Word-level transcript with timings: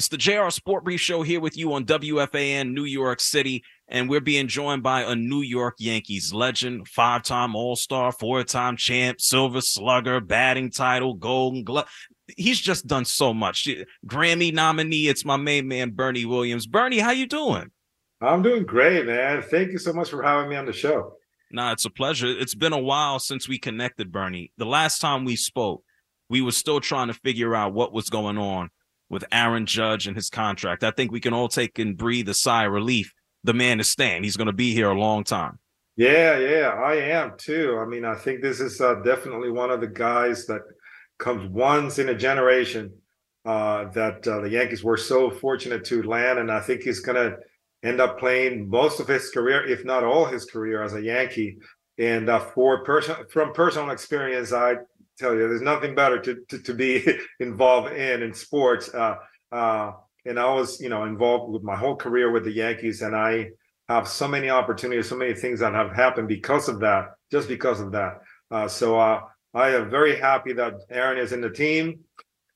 It's 0.00 0.08
the 0.08 0.16
JR 0.16 0.48
Sport 0.48 0.84
Brief 0.84 0.98
Show 0.98 1.20
here 1.20 1.40
with 1.40 1.58
you 1.58 1.74
on 1.74 1.84
WFAN 1.84 2.72
New 2.72 2.86
York 2.86 3.20
City, 3.20 3.62
and 3.86 4.08
we're 4.08 4.22
being 4.22 4.48
joined 4.48 4.82
by 4.82 5.02
a 5.02 5.14
New 5.14 5.42
York 5.42 5.74
Yankees 5.78 6.32
legend, 6.32 6.88
five 6.88 7.22
time 7.22 7.54
All 7.54 7.76
Star, 7.76 8.10
four 8.10 8.42
time 8.42 8.78
champ, 8.78 9.20
Silver 9.20 9.60
Slugger, 9.60 10.18
batting 10.22 10.70
title, 10.70 11.12
Golden 11.12 11.64
Glove. 11.64 11.86
He's 12.34 12.58
just 12.58 12.86
done 12.86 13.04
so 13.04 13.34
much. 13.34 13.68
Grammy 14.06 14.54
nominee. 14.54 15.06
It's 15.06 15.26
my 15.26 15.36
main 15.36 15.68
man, 15.68 15.90
Bernie 15.90 16.24
Williams. 16.24 16.66
Bernie, 16.66 17.00
how 17.00 17.10
you 17.10 17.26
doing? 17.26 17.70
I'm 18.22 18.40
doing 18.40 18.64
great, 18.64 19.04
man. 19.04 19.42
Thank 19.42 19.70
you 19.70 19.78
so 19.78 19.92
much 19.92 20.08
for 20.08 20.22
having 20.22 20.48
me 20.48 20.56
on 20.56 20.64
the 20.64 20.72
show. 20.72 21.16
Nah, 21.52 21.72
it's 21.72 21.84
a 21.84 21.90
pleasure. 21.90 22.26
It's 22.26 22.54
been 22.54 22.72
a 22.72 22.78
while 22.78 23.18
since 23.18 23.50
we 23.50 23.58
connected, 23.58 24.10
Bernie. 24.10 24.50
The 24.56 24.64
last 24.64 25.00
time 25.00 25.26
we 25.26 25.36
spoke, 25.36 25.84
we 26.30 26.40
were 26.40 26.52
still 26.52 26.80
trying 26.80 27.08
to 27.08 27.14
figure 27.14 27.54
out 27.54 27.74
what 27.74 27.92
was 27.92 28.08
going 28.08 28.38
on 28.38 28.70
with 29.10 29.24
Aaron 29.32 29.66
Judge 29.66 30.06
and 30.06 30.16
his 30.16 30.30
contract. 30.30 30.84
I 30.84 30.92
think 30.92 31.12
we 31.12 31.20
can 31.20 31.34
all 31.34 31.48
take 31.48 31.78
and 31.78 31.96
breathe 31.96 32.28
a 32.28 32.34
sigh 32.34 32.64
of 32.64 32.72
relief. 32.72 33.12
The 33.44 33.52
man 33.52 33.80
is 33.80 33.90
staying. 33.90 34.22
He's 34.22 34.36
going 34.36 34.46
to 34.46 34.52
be 34.52 34.72
here 34.72 34.90
a 34.90 34.98
long 34.98 35.24
time. 35.24 35.58
Yeah, 35.96 36.38
yeah, 36.38 36.68
I 36.68 36.94
am 36.94 37.32
too. 37.36 37.78
I 37.78 37.84
mean, 37.84 38.04
I 38.04 38.14
think 38.14 38.40
this 38.40 38.60
is 38.60 38.80
uh, 38.80 38.94
definitely 39.04 39.50
one 39.50 39.70
of 39.70 39.80
the 39.80 39.86
guys 39.86 40.46
that 40.46 40.62
comes 41.18 41.50
once 41.50 41.98
in 41.98 42.08
a 42.08 42.14
generation 42.14 42.92
uh, 43.44 43.90
that 43.90 44.26
uh, 44.26 44.40
the 44.40 44.50
Yankees 44.50 44.84
were 44.84 44.96
so 44.96 45.30
fortunate 45.30 45.84
to 45.86 46.02
land, 46.02 46.38
and 46.38 46.50
I 46.50 46.60
think 46.60 46.82
he's 46.82 47.00
going 47.00 47.16
to 47.16 47.36
end 47.82 48.00
up 48.00 48.18
playing 48.18 48.68
most 48.68 49.00
of 49.00 49.08
his 49.08 49.30
career, 49.30 49.66
if 49.66 49.84
not 49.84 50.04
all 50.04 50.26
his 50.26 50.44
career, 50.44 50.82
as 50.82 50.94
a 50.94 51.02
Yankee. 51.02 51.58
And 51.98 52.30
uh, 52.30 52.38
for 52.38 52.84
person 52.84 53.16
from 53.30 53.52
personal 53.52 53.90
experience, 53.90 54.52
I 54.52 54.76
tell 55.20 55.34
you, 55.34 55.48
there's 55.48 55.62
nothing 55.62 55.94
better 55.94 56.20
to 56.20 56.44
to, 56.48 56.58
to 56.58 56.74
be 56.74 57.06
involved 57.40 57.92
in 57.92 58.22
in 58.22 58.34
sports. 58.34 58.92
Uh, 58.92 59.16
uh, 59.52 59.92
and 60.26 60.38
I 60.38 60.52
was, 60.52 60.80
you 60.80 60.88
know, 60.88 61.04
involved 61.04 61.52
with 61.52 61.62
my 61.62 61.76
whole 61.76 61.96
career 61.96 62.30
with 62.30 62.44
the 62.44 62.52
Yankees, 62.52 63.02
and 63.02 63.16
I 63.16 63.50
have 63.88 64.06
so 64.06 64.28
many 64.28 64.50
opportunities, 64.50 65.08
so 65.08 65.16
many 65.16 65.34
things 65.34 65.60
that 65.60 65.74
have 65.74 65.94
happened 65.94 66.28
because 66.28 66.68
of 66.68 66.80
that, 66.80 67.12
just 67.30 67.48
because 67.48 67.80
of 67.80 67.92
that. 67.92 68.20
Uh, 68.50 68.68
so 68.68 68.98
uh, 68.98 69.20
I 69.54 69.70
am 69.70 69.90
very 69.90 70.16
happy 70.16 70.52
that 70.54 70.74
Aaron 70.90 71.18
is 71.18 71.32
in 71.32 71.40
the 71.40 71.50
team 71.50 72.00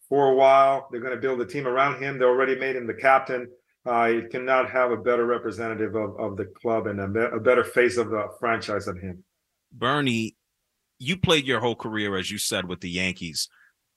for 0.09 0.31
a 0.31 0.35
while. 0.35 0.89
They're 0.91 1.01
going 1.01 1.15
to 1.15 1.21
build 1.21 1.41
a 1.41 1.47
team 1.47 1.67
around 1.67 2.03
him. 2.03 2.19
They 2.19 2.25
already 2.25 2.57
made 2.57 2.77
him 2.77 2.87
the 2.87 2.95
captain. 2.95 3.49
You 3.87 4.29
cannot 4.31 4.71
have 4.71 4.91
a 4.91 4.97
better 4.97 5.27
representative 5.27 5.95
of, 5.95 6.19
of 6.19 6.37
the 6.37 6.47
club 6.61 6.87
and 6.87 7.01
a, 7.01 7.31
a 7.31 7.41
better 7.41 7.65
face 7.65 7.97
of 7.97 8.11
the 8.11 8.29
franchise 8.39 8.87
than 8.87 9.01
him. 9.01 9.25
Bernie, 9.73 10.37
you 10.99 11.17
played 11.17 11.47
your 11.47 11.61
whole 11.61 11.77
career, 11.77 12.17
as 12.17 12.31
you 12.31 12.39
said, 12.39 12.69
with 12.69 12.81
the 12.81 12.91
Yankees. 12.91 13.49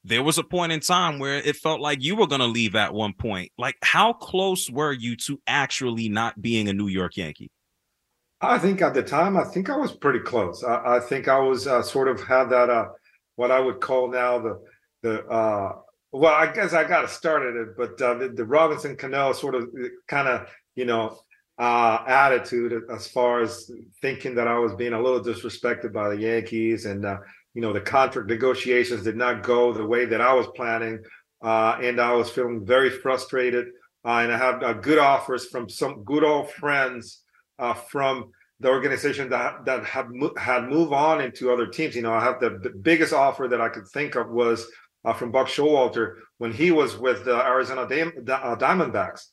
There 0.04 0.24
was 0.24 0.38
a 0.38 0.44
point 0.44 0.72
in 0.72 0.80
time 0.80 1.20
where 1.20 1.38
it 1.38 1.56
felt 1.56 1.82
like 1.82 2.02
you 2.02 2.16
were 2.16 2.28
going 2.28 2.42
to 2.42 2.48
leave 2.48 2.76
at 2.76 2.94
one 2.94 3.14
point. 3.14 3.52
Like, 3.58 3.76
how 3.82 4.14
close 4.14 4.70
were 4.70 4.94
you 4.94 5.16
to 5.18 5.40
actually 5.48 6.08
not 6.08 6.42
being 6.42 6.70
a 6.70 6.74
New 6.74 6.88
York 6.88 7.18
Yankee? 7.18 7.52
I 8.40 8.60
think 8.60 8.82
at 8.82 8.94
the 8.94 9.04
time, 9.04 9.36
I 9.36 9.44
think 9.44 9.70
I 9.70 9.76
was 9.76 9.92
pretty 9.92 10.20
close. 10.20 10.64
I, 10.64 10.98
I 10.98 11.00
think 11.00 11.28
I 11.28 11.40
was 11.40 11.68
uh, 11.68 11.82
sort 11.82 12.08
of 12.08 12.22
had 12.22 12.46
that 12.46 12.70
uh, 12.70 12.90
what 13.36 13.52
I 13.52 13.60
would 13.60 13.80
call 13.80 14.10
now 14.12 14.40
the 14.40 14.62
the 15.02 15.26
uh, 15.26 15.76
well, 16.12 16.34
I 16.34 16.52
guess 16.52 16.74
I 16.74 16.88
got 16.88 17.10
started 17.10 17.56
it, 17.56 17.78
but 17.78 18.02
uh, 18.02 18.14
the, 18.16 18.30
the, 18.30 18.46
Robinson 18.46 18.96
Cano 18.96 19.34
sort 19.34 19.56
of 19.56 19.64
uh, 19.64 19.88
kind 20.08 20.28
of 20.28 20.48
you 20.76 20.86
know 20.86 21.20
uh, 21.58 22.04
attitude 22.08 22.84
as 22.94 23.08
far 23.08 23.42
as 23.42 23.72
thinking 24.02 24.36
that 24.36 24.48
I 24.48 24.60
was 24.60 24.74
being 24.76 24.94
a 24.94 25.02
little 25.02 25.22
disrespected 25.22 25.92
by 25.92 26.10
the 26.10 26.18
Yankees, 26.18 26.86
and 26.86 27.06
uh, 27.06 27.18
you 27.54 27.62
know 27.62 27.74
the 27.74 27.82
contract 27.82 28.30
negotiations 28.30 29.04
did 29.04 29.18
not 29.18 29.44
go 29.44 29.74
the 29.74 29.86
way 29.86 30.06
that 30.06 30.22
I 30.22 30.34
was 30.34 30.48
planning, 30.56 31.04
uh, 31.44 31.78
and 31.82 32.00
I 32.00 32.14
was 32.14 32.30
feeling 32.30 32.66
very 32.66 32.90
frustrated. 32.90 33.68
Uh, 34.06 34.20
and 34.20 34.32
I 34.32 34.38
had 34.38 34.82
good 34.82 35.00
offers 35.00 35.48
from 35.48 35.68
some 35.68 36.04
good 36.04 36.24
old 36.24 36.50
friends 36.52 37.24
from 37.90 38.32
the 38.60 38.70
organization 38.70 39.30
that 39.30 39.66
that 39.66 39.84
had 39.86 40.08
had 40.38 40.70
moved 40.70 40.94
on 40.94 41.22
into 41.22 41.52
other 41.52 41.68
teams. 41.68 41.96
You 41.96 42.02
know, 42.02 42.14
I 42.14 42.24
have 42.24 42.40
the, 42.40 42.74
biggest 42.82 43.14
offer 43.14 43.48
that 43.48 43.62
I 43.62 43.70
could 43.70 43.88
think 43.90 44.16
of 44.16 44.30
was 44.30 44.68
uh, 45.06 45.14
from 45.14 45.32
Buck 45.32 45.48
Showalter 45.48 46.16
when 46.38 46.52
he 46.52 46.72
was 46.72 46.98
with 46.98 47.26
the 47.26 47.36
Arizona 47.36 47.82
uh, 47.82 48.56
Diamondbacks. 48.56 49.26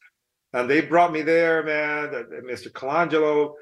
And 0.55 0.71
they 0.71 0.81
brought 0.81 1.13
me 1.13 1.23
there, 1.23 1.63
man. 1.63 2.11
Mr. 2.49 2.71
Colangelo 2.71 3.55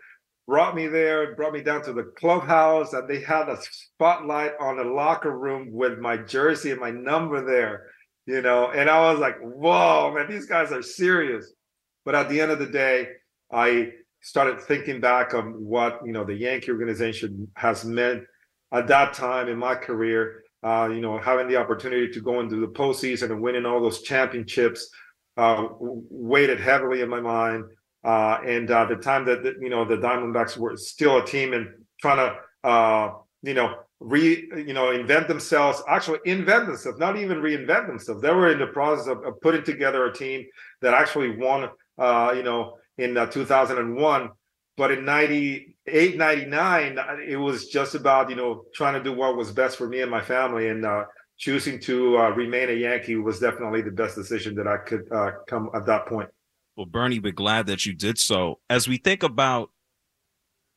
brought 0.46 0.76
me 0.76 0.86
there, 0.86 1.34
brought 1.34 1.54
me 1.54 1.62
down 1.62 1.82
to 1.84 1.92
the 1.92 2.12
clubhouse, 2.16 2.92
and 2.92 3.08
they 3.08 3.20
had 3.20 3.48
a 3.48 3.58
spotlight 3.60 4.52
on 4.60 4.76
the 4.76 4.84
locker 4.84 5.36
room 5.36 5.72
with 5.72 5.98
my 5.98 6.18
jersey 6.18 6.70
and 6.70 6.80
my 6.80 6.90
number 6.90 7.44
there, 7.44 7.86
you 8.26 8.42
know. 8.42 8.70
And 8.70 8.90
I 8.90 9.10
was 9.10 9.18
like, 9.18 9.38
whoa, 9.40 10.12
man, 10.14 10.30
these 10.30 10.46
guys 10.46 10.70
are 10.70 10.82
serious. 10.82 11.50
But 12.04 12.14
at 12.14 12.28
the 12.28 12.40
end 12.40 12.50
of 12.50 12.58
the 12.58 12.66
day, 12.66 13.08
I 13.50 13.92
started 14.20 14.60
thinking 14.60 15.00
back 15.00 15.34
on 15.34 15.64
what 15.64 16.00
you 16.04 16.12
know 16.12 16.24
the 16.24 16.34
Yankee 16.34 16.70
organization 16.70 17.48
has 17.56 17.84
meant 17.84 18.24
at 18.70 18.86
that 18.88 19.14
time 19.14 19.48
in 19.48 19.58
my 19.58 19.74
career 19.74 20.42
uh, 20.62 20.88
you 20.92 21.00
know, 21.00 21.18
having 21.18 21.48
the 21.48 21.56
opportunity 21.56 22.08
to 22.08 22.20
go 22.20 22.40
into 22.40 22.56
the 22.56 22.68
postseason 22.68 23.30
and 23.30 23.42
winning 23.42 23.66
all 23.66 23.80
those 23.80 24.02
championships 24.02 24.88
uh, 25.36 25.66
weighted 25.80 26.60
heavily 26.60 27.00
in 27.00 27.08
my 27.08 27.20
mind. 27.20 27.64
Uh, 28.04 28.38
and 28.44 28.70
uh, 28.70 28.84
the 28.86 28.96
time 28.96 29.24
that, 29.24 29.44
you 29.60 29.70
know 29.70 29.84
the 29.84 29.96
Diamondbacks 29.96 30.56
were 30.56 30.76
still 30.76 31.18
a 31.18 31.26
team 31.26 31.52
and 31.52 31.68
trying 32.00 32.16
to 32.16 32.68
uh, 32.68 33.12
you 33.42 33.54
know 33.54 33.76
re 34.00 34.48
you 34.56 34.74
know 34.74 34.90
invent 34.90 35.28
themselves, 35.28 35.82
actually 35.88 36.18
invent 36.24 36.66
themselves, 36.66 36.98
not 36.98 37.16
even 37.16 37.38
reinvent 37.38 37.86
themselves. 37.86 38.20
They 38.20 38.32
were 38.32 38.50
in 38.50 38.58
the 38.58 38.66
process 38.66 39.06
of, 39.06 39.24
of 39.24 39.40
putting 39.40 39.62
together 39.62 40.06
a 40.06 40.12
team 40.12 40.44
that 40.80 40.94
actually 40.94 41.36
won. 41.36 41.70
Uh, 41.98 42.32
you 42.34 42.42
know, 42.42 42.78
in 42.98 43.14
2001 43.14 44.30
but 44.76 44.90
in 44.90 45.04
98 45.04 46.16
99 46.16 46.98
it 47.26 47.36
was 47.36 47.68
just 47.68 47.94
about 47.94 48.30
you 48.30 48.36
know 48.36 48.64
trying 48.74 48.94
to 48.94 49.02
do 49.02 49.12
what 49.12 49.36
was 49.36 49.50
best 49.50 49.76
for 49.76 49.88
me 49.88 50.00
and 50.00 50.10
my 50.10 50.20
family 50.20 50.68
and 50.68 50.84
uh, 50.84 51.04
choosing 51.42 51.80
to 51.80 52.16
uh, 52.18 52.30
remain 52.30 52.70
a 52.70 52.72
yankee 52.72 53.16
was 53.16 53.40
definitely 53.40 53.82
the 53.82 53.90
best 53.90 54.14
decision 54.14 54.54
that 54.54 54.68
i 54.68 54.76
could 54.76 55.10
uh, 55.10 55.32
come 55.48 55.68
at 55.74 55.84
that 55.84 56.06
point 56.06 56.28
well 56.76 56.86
bernie 56.86 57.18
we're 57.18 57.32
glad 57.32 57.66
that 57.66 57.84
you 57.84 57.92
did 57.92 58.16
so 58.16 58.60
as 58.70 58.86
we 58.86 58.96
think 58.96 59.24
about 59.24 59.70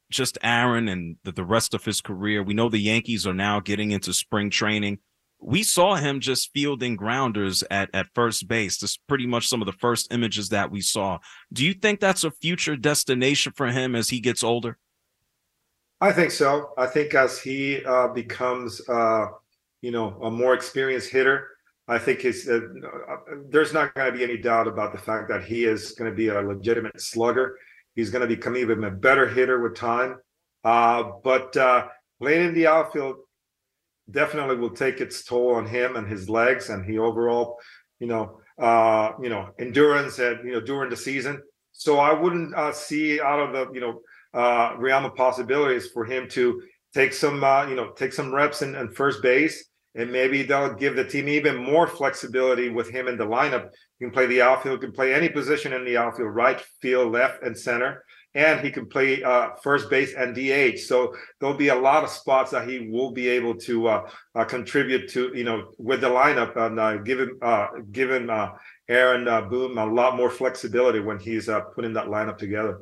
just 0.09 0.39
aaron 0.41 0.87
and 0.87 1.17
the, 1.23 1.31
the 1.31 1.43
rest 1.43 1.75
of 1.75 1.85
his 1.85 2.01
career 2.01 2.41
we 2.41 2.55
know 2.55 2.67
the 2.67 2.79
yankees 2.79 3.27
are 3.27 3.33
now 3.33 3.59
getting 3.59 3.91
into 3.91 4.11
spring 4.11 4.49
training 4.49 4.97
we 5.39 5.61
saw 5.61 5.95
him 5.95 6.21
just 6.21 6.51
fielding 6.53 6.95
grounders 6.95 7.63
at, 7.69 7.89
at 7.93 8.07
first 8.15 8.47
base. 8.47 8.77
That's 8.79 8.97
pretty 8.97 9.27
much 9.27 9.47
some 9.47 9.61
of 9.61 9.67
the 9.67 9.73
first 9.73 10.11
images 10.11 10.49
that 10.49 10.71
we 10.71 10.81
saw. 10.81 11.19
Do 11.53 11.63
you 11.63 11.73
think 11.73 11.99
that's 11.99 12.23
a 12.23 12.31
future 12.31 12.75
destination 12.75 13.51
for 13.55 13.67
him 13.67 13.95
as 13.95 14.09
he 14.09 14.19
gets 14.19 14.43
older? 14.43 14.79
I 16.01 16.13
think 16.13 16.31
so. 16.31 16.71
I 16.77 16.87
think 16.87 17.13
as 17.13 17.39
he 17.39 17.83
uh, 17.85 18.07
becomes, 18.07 18.81
uh, 18.89 19.27
you 19.81 19.91
know, 19.91 20.19
a 20.21 20.31
more 20.31 20.53
experienced 20.53 21.11
hitter, 21.11 21.49
I 21.87 21.99
think 21.99 22.21
his, 22.21 22.49
uh, 22.49 22.61
there's 23.49 23.73
not 23.73 23.93
going 23.93 24.11
to 24.11 24.17
be 24.17 24.23
any 24.23 24.37
doubt 24.37 24.67
about 24.67 24.91
the 24.91 24.97
fact 24.97 25.29
that 25.29 25.43
he 25.43 25.65
is 25.65 25.91
going 25.91 26.09
to 26.09 26.15
be 26.15 26.29
a 26.29 26.41
legitimate 26.41 26.99
slugger. 26.99 27.57
He's 27.93 28.09
going 28.09 28.27
to 28.27 28.35
become 28.35 28.57
even 28.57 28.83
a 28.83 28.91
better 28.91 29.27
hitter 29.27 29.61
with 29.61 29.75
time. 29.75 30.17
Uh, 30.63 31.11
but 31.23 31.55
uh, 31.55 31.87
playing 32.19 32.47
in 32.47 32.53
the 32.55 32.67
outfield 32.67 33.17
definitely 34.09 34.55
will 34.55 34.71
take 34.71 34.99
its 34.99 35.23
toll 35.23 35.55
on 35.55 35.67
him 35.67 35.95
and 35.95 36.07
his 36.07 36.29
legs 36.29 36.69
and 36.69 36.85
he 36.85 36.99
overall 36.99 37.57
you 37.99 38.07
know 38.07 38.39
uh, 38.59 39.11
you 39.21 39.29
know 39.29 39.49
endurance 39.59 40.19
and 40.19 40.45
you 40.45 40.53
know 40.53 40.61
during 40.61 40.89
the 40.89 40.97
season. 40.97 41.41
So 41.71 41.99
I 41.99 42.13
wouldn't 42.13 42.55
uh, 42.55 42.71
see 42.71 43.19
out 43.21 43.39
of 43.39 43.53
the 43.53 43.73
you 43.73 43.81
know 43.81 44.01
uh, 44.33 44.75
realm 44.77 45.05
of 45.05 45.15
possibilities 45.15 45.87
for 45.87 46.05
him 46.05 46.27
to 46.29 46.61
take 46.95 47.13
some 47.13 47.43
uh, 47.43 47.67
you 47.67 47.75
know 47.75 47.91
take 47.91 48.13
some 48.13 48.33
reps 48.33 48.63
in, 48.63 48.73
in 48.75 48.89
first 48.91 49.21
base 49.21 49.69
and 49.95 50.11
maybe 50.11 50.43
they'll 50.43 50.73
give 50.73 50.95
the 50.95 51.05
team 51.05 51.27
even 51.29 51.55
more 51.55 51.87
flexibility 51.87 52.69
with 52.69 52.89
him 52.89 53.07
in 53.07 53.17
the 53.17 53.25
lineup. 53.25 53.69
He 53.97 54.05
can 54.05 54.11
play 54.11 54.25
the 54.25 54.41
outfield, 54.41 54.81
can 54.81 54.91
play 54.91 55.13
any 55.13 55.29
position 55.29 55.71
in 55.71 55.85
the 55.85 55.97
outfield, 55.97 56.35
right 56.35 56.61
field, 56.81 57.13
left, 57.13 57.43
and 57.43 57.57
center, 57.57 58.03
and 58.33 58.59
he 58.59 58.71
can 58.71 58.87
play 58.87 59.23
uh, 59.23 59.51
first 59.63 59.89
base 59.89 60.13
and 60.13 60.35
DH. 60.35 60.79
So 60.79 61.15
there'll 61.39 61.55
be 61.55 61.69
a 61.69 61.75
lot 61.75 62.03
of 62.03 62.09
spots 62.09 62.51
that 62.51 62.67
he 62.67 62.89
will 62.89 63.11
be 63.11 63.29
able 63.29 63.55
to 63.59 63.87
uh, 63.87 64.09
uh, 64.35 64.43
contribute 64.43 65.09
to, 65.11 65.31
you 65.33 65.45
know, 65.45 65.71
with 65.77 66.01
the 66.01 66.09
lineup 66.09 66.57
and 66.57 66.77
uh, 66.77 66.97
give 66.97 67.21
him, 67.21 67.39
uh, 67.41 67.67
giving 67.93 68.29
uh, 68.29 68.51
Aaron 68.89 69.23
Boone 69.49 69.77
a 69.77 69.85
lot 69.85 70.17
more 70.17 70.29
flexibility 70.29 70.99
when 70.99 71.19
he's 71.19 71.49
putting 71.73 71.93
that 71.93 72.07
lineup 72.07 72.37
together. 72.37 72.79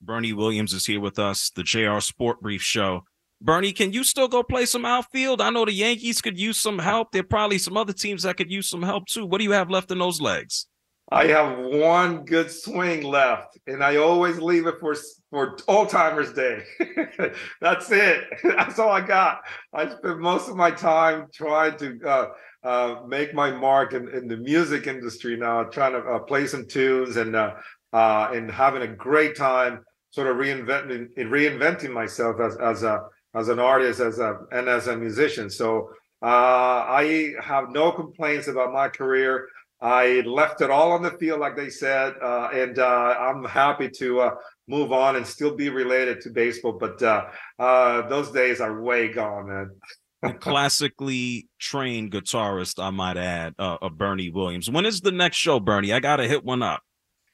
Bernie 0.00 0.32
Williams 0.32 0.72
is 0.72 0.86
here 0.86 1.00
with 1.00 1.18
us, 1.18 1.50
the 1.50 1.62
JR 1.62 2.00
Sport 2.00 2.40
Brief 2.40 2.62
Show. 2.62 3.04
Bernie, 3.40 3.72
can 3.72 3.92
you 3.92 4.04
still 4.04 4.28
go 4.28 4.42
play 4.42 4.64
some 4.64 4.84
outfield? 4.84 5.40
I 5.40 5.50
know 5.50 5.64
the 5.64 5.72
Yankees 5.72 6.20
could 6.20 6.38
use 6.38 6.56
some 6.56 6.78
help. 6.78 7.12
There 7.12 7.20
are 7.20 7.24
probably 7.24 7.58
some 7.58 7.76
other 7.76 7.92
teams 7.92 8.22
that 8.22 8.36
could 8.36 8.50
use 8.50 8.68
some 8.68 8.82
help 8.82 9.06
too. 9.06 9.26
What 9.26 9.38
do 9.38 9.44
you 9.44 9.52
have 9.52 9.70
left 9.70 9.90
in 9.90 9.98
those 9.98 10.20
legs? 10.20 10.66
I 11.12 11.26
have 11.26 11.58
one 11.58 12.24
good 12.24 12.50
swing 12.50 13.02
left, 13.02 13.58
and 13.66 13.84
I 13.84 13.96
always 13.96 14.38
leave 14.38 14.66
it 14.66 14.76
for 14.80 14.96
for 15.30 15.58
Old 15.68 15.90
Timers 15.90 16.32
Day. 16.32 16.62
That's 17.60 17.90
it. 17.90 18.24
That's 18.42 18.78
all 18.78 18.90
I 18.90 19.02
got. 19.02 19.42
I 19.74 19.88
spend 19.88 20.20
most 20.20 20.48
of 20.48 20.56
my 20.56 20.70
time 20.70 21.26
trying 21.34 21.76
to 21.78 22.00
uh, 22.06 22.26
uh, 22.64 23.02
make 23.06 23.34
my 23.34 23.50
mark 23.50 23.92
in, 23.92 24.08
in, 24.08 24.28
the 24.28 24.38
music 24.38 24.86
industry 24.86 25.36
now, 25.36 25.64
trying 25.64 25.92
to 25.92 25.98
uh, 25.98 26.20
play 26.20 26.46
some 26.46 26.66
tunes 26.66 27.16
and 27.16 27.36
uh, 27.36 27.54
uh, 27.92 28.30
and 28.32 28.50
having 28.50 28.82
a 28.82 28.88
great 28.88 29.36
time, 29.36 29.80
sort 30.10 30.26
of 30.26 30.36
reinventing 30.36 31.14
reinventing 31.18 31.92
myself 31.92 32.40
as 32.40 32.56
as 32.56 32.82
a 32.82 33.02
as 33.34 33.48
an 33.48 33.58
artist, 33.58 34.00
as 34.00 34.18
a 34.18 34.40
and 34.52 34.68
as 34.68 34.86
a 34.86 34.96
musician. 34.96 35.50
So 35.50 35.90
uh, 36.22 36.86
I 36.88 37.34
have 37.42 37.70
no 37.70 37.92
complaints 37.92 38.48
about 38.48 38.72
my 38.72 38.88
career. 38.88 39.48
I 39.80 40.20
left 40.20 40.62
it 40.62 40.70
all 40.70 40.92
on 40.92 41.02
the 41.02 41.10
field, 41.10 41.40
like 41.40 41.56
they 41.56 41.68
said, 41.68 42.14
uh, 42.22 42.48
and 42.54 42.78
uh, 42.78 43.16
I'm 43.18 43.44
happy 43.44 43.90
to 43.98 44.20
uh, 44.20 44.34
move 44.66 44.92
on 44.92 45.16
and 45.16 45.26
still 45.26 45.54
be 45.54 45.68
related 45.68 46.22
to 46.22 46.30
baseball. 46.30 46.72
But 46.72 47.02
uh, 47.02 47.26
uh, 47.58 48.08
those 48.08 48.30
days 48.30 48.60
are 48.60 48.80
way 48.80 49.08
gone, 49.08 49.48
man. 49.48 50.38
classically 50.40 51.48
trained 51.58 52.12
guitarist, 52.12 52.82
I 52.82 52.88
might 52.90 53.18
add, 53.18 53.54
uh, 53.58 53.76
Bernie 53.90 54.30
Williams. 54.30 54.70
When 54.70 54.86
is 54.86 55.02
the 55.02 55.12
next 55.12 55.36
show, 55.36 55.60
Bernie? 55.60 55.92
I 55.92 56.00
gotta 56.00 56.26
hit 56.26 56.44
one 56.44 56.62
up. 56.62 56.82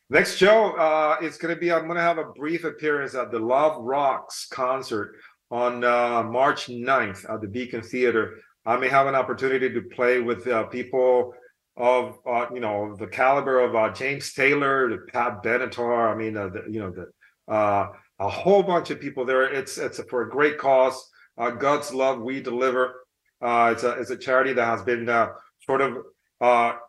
Next 0.09 0.37
show, 0.37 0.73
uh, 0.73 1.19
it's 1.23 1.39
gonna 1.39 1.55
be. 1.55 1.71
I'm 1.71 1.87
gonna 1.87 2.01
have 2.01 2.19
a 2.19 2.25
brief 2.25 2.65
appearance 2.65 3.15
at 3.15 3.31
the 3.31 3.39
Love 3.39 3.81
Rocks 3.81 4.49
concert 4.51 5.15
on 5.51 5.85
uh, 5.85 6.23
March 6.23 6.67
9th 6.67 7.29
at 7.33 7.41
the 7.41 7.49
Beacon 7.49 7.83
Theater. 7.83 8.39
I 8.65 8.77
may 8.77 8.89
have 8.89 9.07
an 9.07 9.15
opportunity 9.15 9.71
to 9.71 9.83
play 9.83 10.21
with 10.21 10.47
uh, 10.47 10.65
people 10.65 11.35
of 11.77 12.19
uh, 12.27 12.47
you 12.53 12.61
know 12.61 12.95
the 12.97 13.07
caliber 13.07 13.61
of 13.61 13.75
uh, 13.75 13.91
James 13.91 14.33
Taylor, 14.33 15.07
Pat 15.13 15.43
Benatar. 15.43 16.13
I 16.13 16.17
mean, 16.17 16.37
uh, 16.37 16.49
the, 16.49 16.65
you 16.71 16.81
know 16.81 16.91
the 16.91 17.53
uh, 17.53 17.89
a 18.19 18.29
whole 18.29 18.63
bunch 18.63 18.91
of 18.91 19.01
people 19.01 19.25
there. 19.25 19.45
It's 19.45 19.79
it's 19.79 20.01
for 20.05 20.23
a 20.23 20.31
great 20.31 20.59
cause. 20.59 21.11
God's 21.59 21.95
love 21.95 22.21
we 22.21 22.43
deliver. 22.43 23.07
It's 23.41 23.83
a 23.83 23.93
it's 23.93 24.11
a 24.11 24.17
charity 24.17 24.53
that 24.53 24.67
has 24.67 24.83
been 24.83 25.07
sort 25.61 25.81
of 25.81 26.05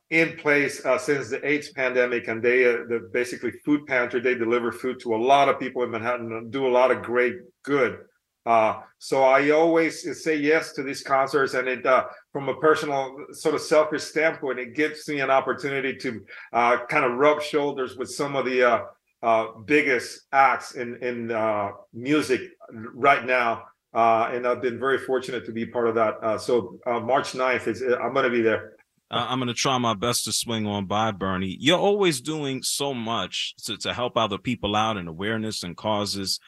in 0.09 0.35
place 0.35 0.83
since 0.99 1.29
the 1.29 1.39
AIDS 1.47 1.71
pandemic, 1.71 2.27
and 2.27 2.43
they 2.43 2.65
uh, 2.65 2.83
the 2.89 3.09
basically 3.13 3.51
food 3.63 3.85
pantry. 3.87 4.19
They 4.19 4.35
deliver 4.35 4.73
food 4.73 4.99
to 5.01 5.15
a 5.15 5.23
lot 5.23 5.47
of 5.47 5.57
people 5.57 5.83
in 5.83 5.91
Manhattan 5.91 6.33
and 6.33 6.51
do 6.51 6.67
a 6.67 6.69
lot 6.69 6.91
of 6.91 7.01
great 7.01 7.35
good. 7.63 7.99
Uh, 8.45 8.81
so 8.97 9.23
I 9.23 9.51
always 9.51 10.23
say 10.23 10.35
yes 10.35 10.73
to 10.73 10.83
these 10.83 11.03
concerts, 11.03 11.53
and 11.53 11.67
it 11.67 11.85
uh, 11.85 12.05
from 12.31 12.49
a 12.49 12.55
personal 12.55 13.15
sort 13.31 13.55
of 13.55 13.61
selfish 13.61 14.03
standpoint, 14.03 14.59
it 14.59 14.75
gives 14.75 15.07
me 15.07 15.19
an 15.19 15.29
opportunity 15.29 15.95
to 15.97 16.25
uh, 16.53 16.85
kind 16.85 17.05
of 17.05 17.17
rub 17.17 17.41
shoulders 17.41 17.97
with 17.97 18.09
some 18.09 18.35
of 18.35 18.45
the 18.45 18.63
uh, 18.63 18.81
uh, 19.21 19.47
biggest 19.65 20.21
acts 20.31 20.73
in 20.73 20.97
in 21.03 21.31
uh, 21.31 21.69
music 21.93 22.41
right 22.71 23.25
now. 23.25 23.65
and 23.93 24.47
I've 24.47 24.61
been 24.61 24.79
very 24.79 24.97
fortunate 24.97 25.45
to 25.45 25.51
be 25.51 25.65
part 25.65 25.87
of 25.87 25.95
that. 25.95 26.41
so 26.41 26.79
March 26.85 27.33
9th 27.33 27.67
is 27.67 27.81
I'm 27.81 28.13
going 28.13 28.25
to 28.25 28.31
be 28.31 28.41
there. 28.41 28.73
I'm 29.13 29.39
going 29.39 29.49
to 29.49 29.53
try 29.53 29.77
my 29.77 29.93
best 29.93 30.23
to 30.23 30.31
swing 30.31 30.65
on 30.65 30.85
by, 30.85 31.11
Bernie. 31.11 31.57
You're 31.59 31.77
always 31.77 32.21
doing 32.21 32.63
so 32.63 32.93
much 32.93 33.53
to, 33.65 33.75
to 33.79 33.93
help 33.93 34.15
other 34.15 34.37
people 34.37 34.73
out 34.73 34.95
and 34.95 35.09
awareness 35.09 35.63
and 35.63 35.75
causes 35.75 36.39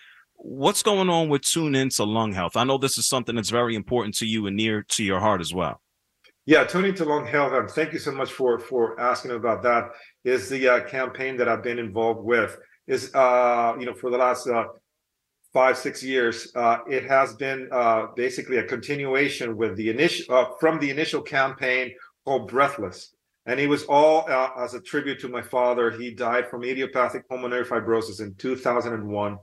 what's 0.44 0.84
going 0.84 1.10
on 1.10 1.30
with 1.30 1.42
tune 1.42 1.74
Into 1.74 2.04
lung 2.04 2.34
health? 2.34 2.56
I 2.56 2.64
know 2.66 2.78
this 2.78 2.98
is 2.98 3.08
something 3.08 3.36
that's 3.36 3.50
very 3.50 3.76
important 3.76 4.16
to 4.18 4.26
you 4.26 4.46
and 4.46 4.56
near 4.56 4.84
to 4.90 5.04
your 5.04 5.20
heart 5.20 5.42
as 5.42 5.54
well. 5.54 5.82
Yeah, 6.46 6.66
tune 6.66 6.86
into 6.86 7.06
lung 7.06 7.26
health. 7.26 7.54
And 7.54 7.70
thank 7.70 7.94
you 7.94 8.00
so 8.00 8.12
much 8.12 8.32
for 8.32 8.60
for 8.60 9.00
asking 9.00 9.32
about 9.32 9.64
that. 9.64 9.86
Is 10.26 10.50
the 10.50 10.68
uh, 10.68 10.80
campaign 10.82 11.38
that 11.38 11.48
I've 11.48 11.64
been 11.64 11.80
involved 11.80 12.24
with 12.24 12.58
is 12.88 13.14
uh, 13.16 13.76
you 13.80 13.86
know 13.86 13.94
for 13.94 14.10
the 14.12 14.18
last 14.18 14.48
uh, 14.48 14.66
five 15.54 15.78
six 15.78 16.04
years. 16.04 16.52
Uh, 16.54 16.80
it 16.90 17.06
has 17.06 17.34
been 17.36 17.70
uh, 17.72 18.08
basically 18.16 18.58
a 18.58 18.64
continuation 18.64 19.56
with 19.56 19.78
the 19.78 19.90
initial 19.90 20.36
uh, 20.36 20.46
from 20.60 20.80
the 20.80 20.90
initial 20.90 21.22
campaign 21.22 21.94
called 22.26 22.50
Breathless. 22.50 23.14
And 23.46 23.60
it 23.60 23.68
was 23.68 23.84
all 23.84 24.26
uh, 24.30 24.50
as 24.58 24.74
a 24.74 24.82
tribute 24.82 25.20
to 25.20 25.28
my 25.28 25.42
father. 25.42 25.92
He 25.92 26.14
died 26.14 26.50
from 26.50 26.64
idiopathic 26.64 27.28
pulmonary 27.28 27.66
fibrosis 27.66 28.22
in 28.22 28.36
2001. 28.36 29.38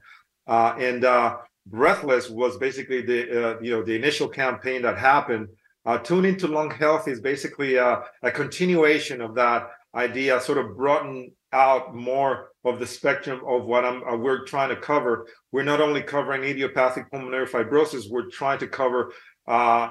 Uh, 0.46 0.74
and 0.78 1.04
uh, 1.04 1.38
Breathless 1.66 2.30
was 2.30 2.56
basically 2.58 3.02
the 3.02 3.20
uh, 3.56 3.60
you 3.60 3.70
know 3.70 3.82
the 3.82 3.94
initial 3.94 4.28
campaign 4.28 4.82
that 4.82 4.98
happened. 4.98 5.48
Uh, 5.86 5.98
Tune 5.98 6.24
into 6.24 6.46
Lung 6.46 6.70
Health 6.70 7.08
is 7.08 7.20
basically 7.20 7.76
a, 7.76 8.02
a 8.22 8.30
continuation 8.30 9.20
of 9.20 9.34
that 9.36 9.70
idea, 9.94 10.40
sort 10.40 10.58
of 10.58 10.76
broaden 10.76 11.32
out 11.52 11.94
more 11.94 12.50
of 12.64 12.78
the 12.78 12.86
spectrum 12.86 13.40
of 13.46 13.64
what 13.64 13.84
I'm, 13.84 14.02
uh, 14.04 14.16
we're 14.16 14.44
trying 14.44 14.68
to 14.68 14.76
cover. 14.76 15.26
We're 15.52 15.64
not 15.64 15.80
only 15.80 16.02
covering 16.02 16.44
idiopathic 16.44 17.10
pulmonary 17.10 17.46
fibrosis, 17.46 18.10
we're 18.10 18.30
trying 18.30 18.58
to 18.58 18.68
cover 18.68 19.12
uh, 19.48 19.90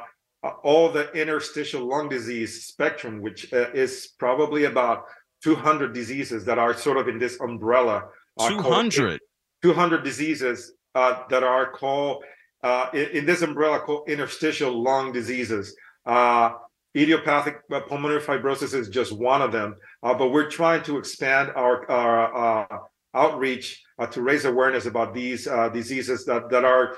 all 0.63 0.89
the 0.89 1.11
interstitial 1.11 1.87
lung 1.87 2.07
disease 2.07 2.65
spectrum, 2.65 3.21
which 3.21 3.51
uh, 3.53 3.71
is 3.73 4.13
probably 4.19 4.65
about 4.65 5.05
200 5.43 5.93
diseases 5.93 6.45
that 6.45 6.57
are 6.57 6.73
sort 6.73 6.97
of 6.97 7.07
in 7.07 7.17
this 7.17 7.39
umbrella. 7.41 8.03
200. 8.39 9.19
200 9.61 10.03
diseases 10.03 10.73
uh, 10.95 11.23
that 11.29 11.43
are 11.43 11.71
called 11.71 12.23
uh, 12.63 12.87
in, 12.93 13.05
in, 13.09 13.25
this 13.25 13.41
umbrella 13.41 13.79
called 13.79 14.09
interstitial 14.09 14.83
lung 14.83 15.11
diseases. 15.11 15.75
Uh, 16.05 16.51
idiopathic 16.97 17.59
uh, 17.71 17.79
pulmonary 17.81 18.19
fibrosis 18.19 18.73
is 18.73 18.89
just 18.89 19.13
one 19.13 19.41
of 19.41 19.51
them, 19.51 19.75
uh, 20.03 20.13
but 20.13 20.29
we're 20.29 20.49
trying 20.49 20.83
to 20.83 20.97
expand 20.97 21.51
our, 21.55 21.89
our 21.89 22.65
uh, 22.71 22.77
outreach 23.13 23.81
to 24.11 24.21
raise 24.21 24.45
awareness 24.45 24.85
about 24.85 25.13
these 25.13 25.47
diseases 25.73 26.25
that 26.25 26.49
that 26.49 26.63
are 26.63 26.95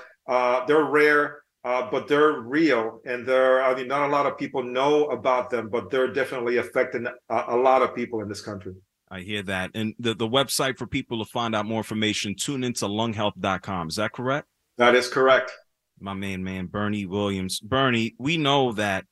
they're 0.66 0.84
rare. 0.84 1.42
but 1.64 2.06
they're 2.08 2.40
real, 2.40 3.00
and 3.04 3.26
there. 3.26 3.62
I 3.62 3.74
mean, 3.74 3.88
not 3.88 4.08
a 4.08 4.12
lot 4.12 4.26
of 4.26 4.36
people 4.36 4.62
know 4.62 5.06
about 5.06 5.50
them, 5.50 5.68
but 5.68 5.90
they're 5.90 6.12
definitely 6.12 6.58
affecting 6.58 7.06
a, 7.06 7.44
a 7.48 7.56
lot 7.56 7.82
of 7.82 7.94
people 7.94 8.20
in 8.20 8.28
this 8.28 8.40
country. 8.40 8.74
I 9.12 9.20
hear 9.20 9.42
that. 9.42 9.72
And 9.74 9.94
the, 9.98 10.14
the 10.14 10.26
website 10.26 10.78
for 10.78 10.86
people 10.86 11.22
to 11.22 11.30
find 11.30 11.54
out 11.54 11.66
more 11.66 11.80
information, 11.80 12.34
tune 12.34 12.64
into 12.64 12.86
lunghealth.com. 12.86 13.88
Is 13.88 13.96
that 13.96 14.12
correct? 14.12 14.48
That 14.78 14.94
is 14.94 15.06
correct. 15.06 15.52
My 16.00 16.14
main 16.14 16.42
man, 16.42 16.66
Bernie 16.66 17.04
Williams. 17.04 17.60
Bernie, 17.60 18.14
we 18.18 18.38
know 18.38 18.72
that 18.72 19.04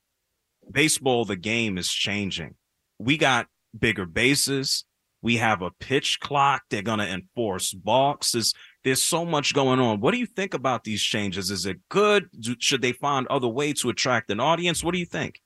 baseball, 0.72 1.26
the 1.26 1.36
game 1.36 1.76
is 1.76 1.90
changing. 1.90 2.54
We 2.98 3.18
got 3.18 3.46
bigger 3.78 4.06
bases. 4.06 4.86
We 5.20 5.36
have 5.36 5.60
a 5.60 5.70
pitch 5.70 6.18
clock. 6.20 6.62
They're 6.70 6.80
going 6.80 7.00
to 7.00 7.06
enforce 7.06 7.74
balks. 7.74 8.32
There's, 8.32 8.54
there's 8.82 9.02
so 9.02 9.26
much 9.26 9.52
going 9.52 9.80
on. 9.80 10.00
What 10.00 10.12
do 10.12 10.16
you 10.18 10.24
think 10.24 10.54
about 10.54 10.82
these 10.82 11.02
changes? 11.02 11.50
Is 11.50 11.66
it 11.66 11.78
good? 11.90 12.30
Should 12.58 12.80
they 12.80 12.92
find 12.92 13.26
other 13.26 13.48
way 13.48 13.74
to 13.74 13.90
attract 13.90 14.30
an 14.30 14.40
audience? 14.40 14.82
What 14.82 14.92
do 14.92 14.98
you 14.98 15.04
think? 15.04 15.42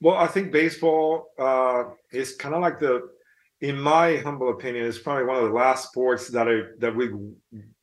Well, 0.00 0.14
I 0.14 0.28
think 0.28 0.52
baseball 0.52 1.30
uh, 1.36 1.84
is 2.12 2.36
kind 2.36 2.54
of 2.54 2.60
like 2.60 2.78
the 2.78 3.15
in 3.60 3.80
my 3.80 4.16
humble 4.18 4.50
opinion, 4.50 4.84
is 4.84 4.98
probably 4.98 5.24
one 5.24 5.36
of 5.36 5.44
the 5.44 5.54
last 5.54 5.88
sports 5.88 6.28
that 6.28 6.46
that 6.78 6.94
we 6.94 7.10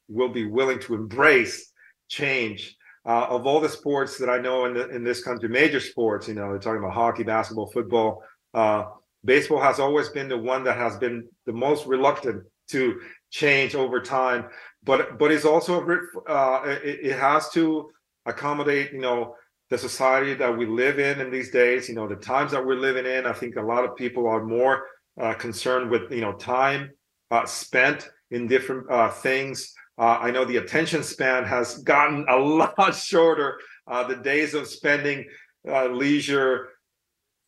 will 0.08 0.30
be 0.30 0.46
willing 0.46 0.80
to 0.80 0.96
embrace 0.96 1.72
change. 2.10 2.76
Uh, 3.06 3.28
of 3.30 3.46
all 3.46 3.60
the 3.60 3.68
sports 3.68 4.18
that 4.18 4.30
I 4.30 4.38
know 4.38 4.64
in 4.64 4.76
the, 4.76 4.88
in 4.90 5.04
this 5.04 5.22
country, 5.22 5.50
major 5.50 5.82
sports, 5.82 6.30
you 6.30 6.36
know, 6.36 6.50
they're 6.50 6.60
talking 6.60 6.80
about 6.80 6.94
hockey, 6.94 7.24
basketball, 7.24 7.70
football. 7.70 8.24
Uh, 8.54 8.86
baseball 9.26 9.60
has 9.60 9.78
always 9.78 10.08
been 10.10 10.30
the 10.30 10.38
one 10.38 10.64
that 10.64 10.78
has 10.78 10.96
been 10.98 11.28
the 11.46 11.52
most 11.52 11.86
reluctant 11.86 12.44
to 12.70 13.02
change 13.30 13.76
over 13.76 14.00
time, 14.00 14.48
but 14.84 15.18
but 15.20 15.32
it's 15.32 15.44
also 15.44 15.86
uh, 16.28 16.62
it, 16.66 17.00
it 17.12 17.20
has 17.20 17.50
to 17.50 17.90
accommodate, 18.26 18.94
you 18.94 19.02
know, 19.02 19.36
the 19.70 19.78
society 19.78 20.34
that 20.36 20.56
we 20.58 20.66
live 20.66 21.00
in 21.00 21.20
in 21.20 21.30
these 21.30 21.52
days. 21.52 21.90
You 21.90 21.96
know, 21.96 22.08
the 22.08 22.16
times 22.16 22.52
that 22.52 22.66
we're 22.66 22.76
living 22.76 23.06
in. 23.06 23.26
I 23.26 23.34
think 23.34 23.56
a 23.56 23.62
lot 23.62 23.84
of 23.84 23.96
people 23.96 24.28
are 24.28 24.46
more 24.46 24.86
uh, 25.22 25.34
concerned 25.34 25.90
with 25.90 26.12
you 26.12 26.22
know 26.22 26.34
time 26.34 26.92
uh, 27.32 27.46
spent 27.46 28.10
in 28.32 28.48
different 28.48 28.90
uh, 28.92 29.10
things. 29.10 29.74
Uh, 29.98 30.18
I 30.20 30.32
know 30.32 30.46
the 30.46 30.58
attention 30.58 31.04
span 31.04 31.44
has 31.46 31.80
gotten 31.80 32.26
a 32.30 32.38
lot 32.38 32.96
shorter. 32.96 33.60
Uh, 33.88 34.08
the 34.08 34.16
days 34.16 34.54
of 34.54 34.68
spending 34.68 35.26
uh, 35.68 35.88
leisure 35.88 36.70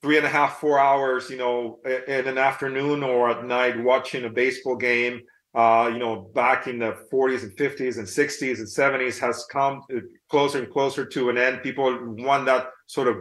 three 0.01 0.17
and 0.17 0.25
a 0.25 0.29
half, 0.29 0.59
four 0.59 0.77
hours, 0.77 1.29
you 1.29 1.37
know, 1.37 1.79
in 2.07 2.27
an 2.27 2.37
afternoon 2.37 3.01
or 3.01 3.29
at 3.31 3.45
night 3.45 3.81
watching 3.81 4.25
a 4.25 4.29
baseball 4.29 4.75
game, 4.75 5.21
you 5.55 5.97
know, 5.97 6.29
back 6.35 6.67
in 6.67 6.77
the 6.77 6.95
40s 7.11 7.41
and 7.43 7.57
50s 7.57 7.97
and 7.97 8.05
60s 8.05 8.57
and 8.57 8.67
70s 8.67 9.17
has 9.17 9.47
come 9.51 9.81
closer 10.29 10.59
and 10.59 10.71
closer 10.71 11.05
to 11.05 11.29
an 11.29 11.39
end. 11.39 11.63
People 11.63 11.97
want 12.19 12.45
that 12.45 12.67
sort 12.85 13.07
of 13.07 13.17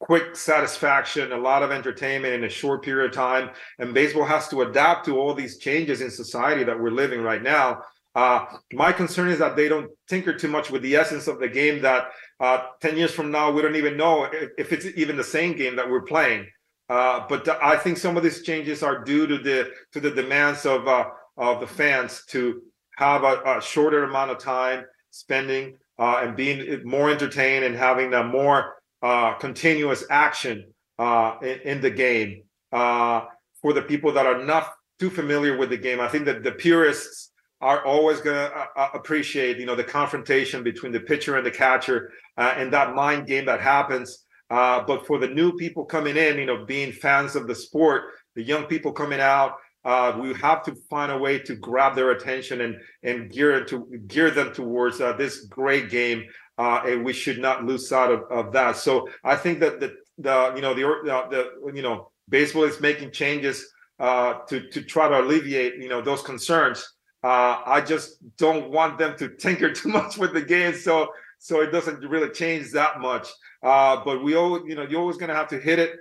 quick 0.00 0.34
satisfaction, 0.34 1.30
a 1.30 1.36
lot 1.36 1.62
of 1.62 1.70
entertainment 1.70 2.34
in 2.34 2.44
a 2.44 2.48
short 2.48 2.82
period 2.82 3.10
of 3.10 3.14
time. 3.14 3.50
And 3.78 3.94
baseball 3.94 4.24
has 4.24 4.48
to 4.48 4.62
adapt 4.62 5.04
to 5.04 5.18
all 5.18 5.34
these 5.34 5.58
changes 5.58 6.00
in 6.00 6.10
society 6.10 6.64
that 6.64 6.80
we're 6.80 6.90
living 6.90 7.22
right 7.22 7.42
now. 7.42 7.82
Uh, 8.14 8.46
my 8.72 8.90
concern 8.90 9.28
is 9.28 9.38
that 9.38 9.54
they 9.54 9.68
don't 9.68 9.90
tinker 10.08 10.32
too 10.32 10.48
much 10.48 10.70
with 10.70 10.82
the 10.82 10.96
essence 10.96 11.28
of 11.28 11.38
the 11.38 11.48
game 11.48 11.80
that 11.82 12.08
uh, 12.40 12.64
10 12.80 12.96
years 12.96 13.12
from 13.12 13.30
now, 13.30 13.52
we 13.52 13.62
don't 13.62 13.76
even 13.76 13.96
know 13.96 14.24
if, 14.24 14.50
if 14.58 14.72
it's 14.72 14.86
even 14.98 15.16
the 15.16 15.22
same 15.22 15.56
game 15.56 15.76
that 15.76 15.88
we're 15.88 16.02
playing. 16.02 16.46
Uh, 16.88 17.24
but 17.28 17.48
I 17.62 17.76
think 17.76 17.98
some 17.98 18.16
of 18.16 18.24
these 18.24 18.42
changes 18.42 18.82
are 18.82 19.04
due 19.04 19.26
to 19.28 19.38
the 19.38 19.70
to 19.92 20.00
the 20.00 20.10
demands 20.10 20.66
of 20.66 20.88
uh, 20.88 21.04
of 21.36 21.60
the 21.60 21.66
fans 21.66 22.24
to 22.30 22.62
have 22.96 23.22
a, 23.22 23.40
a 23.46 23.62
shorter 23.62 24.02
amount 24.02 24.32
of 24.32 24.38
time 24.38 24.84
spending 25.10 25.76
uh, 26.00 26.20
and 26.22 26.36
being 26.36 26.82
more 26.84 27.08
entertained 27.08 27.64
and 27.64 27.76
having 27.76 28.12
a 28.14 28.24
more 28.24 28.79
uh, 29.02 29.34
continuous 29.34 30.04
action 30.10 30.72
uh, 30.98 31.36
in, 31.42 31.60
in, 31.60 31.80
the 31.80 31.90
game. 31.90 32.42
Uh, 32.72 33.22
for 33.62 33.72
the 33.72 33.82
people 33.82 34.12
that 34.12 34.26
are 34.26 34.44
not 34.44 34.72
too 34.98 35.10
familiar 35.10 35.56
with 35.56 35.70
the 35.70 35.76
game, 35.76 36.00
I 36.00 36.08
think 36.08 36.24
that 36.26 36.42
the 36.42 36.52
purists 36.52 37.32
are 37.60 37.84
always 37.84 38.20
going 38.20 38.36
to 38.36 38.56
uh, 38.56 38.66
uh, 38.76 38.88
appreciate, 38.94 39.58
you 39.58 39.66
know, 39.66 39.74
the 39.74 39.84
confrontation 39.84 40.62
between 40.62 40.92
the 40.92 41.00
pitcher 41.00 41.36
and 41.36 41.44
the 41.44 41.50
catcher 41.50 42.10
uh, 42.38 42.54
and 42.56 42.72
that 42.72 42.94
mind 42.94 43.26
game 43.26 43.46
that 43.46 43.60
happens. 43.60 44.24
but 44.48 45.06
for 45.06 45.18
the 45.18 45.28
new 45.28 45.52
people 45.56 45.84
coming 45.84 46.16
in, 46.16 46.38
you 46.38 46.46
know, 46.46 46.64
being 46.64 46.92
fans 46.92 47.36
of 47.36 47.46
the 47.46 47.54
sport, 47.54 48.02
the 48.34 48.42
young 48.42 48.64
people 48.64 48.92
coming 48.92 49.20
out, 49.20 49.56
uh, 49.84 50.16
we 50.20 50.34
have 50.34 50.62
to 50.62 50.74
find 50.90 51.10
a 51.10 51.16
way 51.16 51.38
to 51.38 51.56
grab 51.56 51.94
their 51.94 52.10
attention 52.10 52.60
and 52.60 52.76
and 53.02 53.30
gear 53.30 53.64
to 53.64 53.86
gear 54.06 54.30
them 54.30 54.52
towards 54.52 55.00
uh, 55.00 55.12
this 55.14 55.46
great 55.46 55.88
game 55.88 56.24
uh, 56.60 56.82
and 56.84 57.02
we 57.02 57.14
should 57.14 57.38
not 57.38 57.64
lose 57.64 57.88
sight 57.88 58.10
of, 58.10 58.20
of 58.30 58.52
that. 58.52 58.76
So 58.76 59.08
I 59.24 59.34
think 59.34 59.60
that 59.60 59.80
the 59.80 59.96
the 60.18 60.52
you 60.54 60.60
know 60.60 60.74
the 60.74 60.82
the, 61.30 61.72
you 61.74 61.80
know 61.80 62.10
baseball 62.28 62.64
is 62.64 62.80
making 62.80 63.12
changes 63.12 63.56
uh, 63.98 64.34
to 64.48 64.68
to 64.68 64.82
try 64.82 65.08
to 65.08 65.20
alleviate 65.22 65.76
you 65.76 65.88
know 65.88 66.02
those 66.02 66.22
concerns. 66.22 66.78
Uh, 67.24 67.62
I 67.64 67.80
just 67.80 68.18
don't 68.36 68.70
want 68.70 68.98
them 68.98 69.16
to 69.16 69.28
tinker 69.44 69.72
too 69.72 69.88
much 69.88 70.18
with 70.18 70.34
the 70.34 70.42
game, 70.42 70.74
so 70.74 71.08
so 71.38 71.62
it 71.62 71.70
doesn't 71.72 72.00
really 72.00 72.28
change 72.28 72.72
that 72.72 73.00
much. 73.00 73.28
Uh, 73.62 74.04
but 74.04 74.22
we 74.22 74.34
always 74.34 74.64
you 74.66 74.74
know 74.74 74.82
you're 74.82 75.00
always 75.00 75.16
going 75.16 75.30
to 75.30 75.40
have 75.42 75.48
to 75.48 75.58
hit 75.58 75.78
it, 75.78 75.92